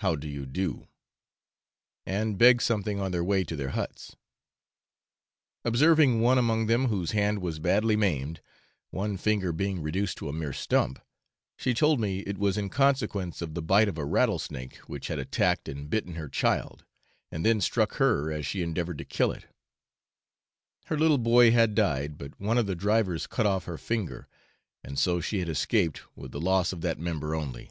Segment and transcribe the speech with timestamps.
[0.00, 0.88] (How do you do?),
[2.04, 4.14] and beg something on their way to their huts.
[5.64, 8.42] Observing one among them whose hand was badly maimed,
[8.90, 10.98] one finger being reduced to a mere stump,
[11.56, 15.18] she told me it was in consequence of the bite of a rattlesnake, which had
[15.18, 16.84] attacked and bitten her child,
[17.30, 19.46] and then struck her as she endeavoured to kill it;
[20.88, 24.28] her little boy had died, but one of the drivers cut off her finger,
[24.82, 27.70] and so she had escaped with the loss of that member only.